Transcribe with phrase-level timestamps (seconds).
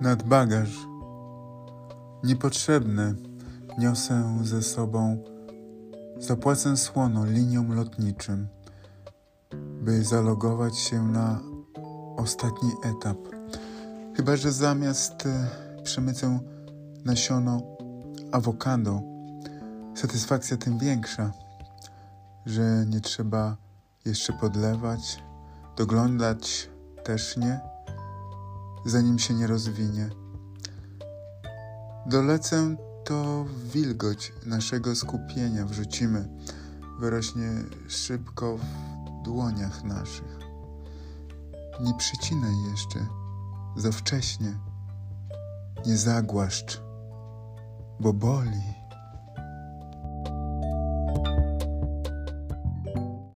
[0.00, 0.68] Nadbagaż.
[2.24, 3.14] Niepotrzebne
[3.78, 5.24] niosę ze sobą,
[6.18, 8.48] zapłacę słono liniom lotniczym,
[9.80, 11.40] by zalogować się na
[12.16, 13.16] ostatni etap.
[14.16, 15.48] Chyba, że zamiast e,
[15.82, 16.38] przemycę
[17.04, 17.62] nasiono
[18.32, 19.02] awokado,
[19.94, 21.32] satysfakcja tym większa,
[22.46, 23.56] że nie trzeba
[24.04, 25.22] jeszcze podlewać,
[25.76, 26.70] doglądać
[27.04, 27.75] też nie
[28.86, 30.10] zanim się nie rozwinie.
[32.06, 36.28] Dolecę to wilgoć naszego skupienia wrzucimy,
[37.00, 37.48] wyrośnie
[37.88, 40.38] szybko w dłoniach naszych.
[41.80, 43.06] Nie przycinaj jeszcze,
[43.76, 44.58] za wcześnie,
[45.86, 46.82] nie zagłaszcz,
[48.00, 48.85] bo boli.